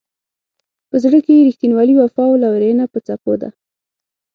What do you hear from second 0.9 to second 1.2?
زړه